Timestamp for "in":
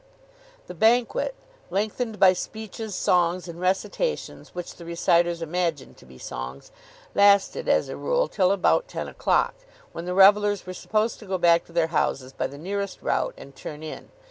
13.83-14.09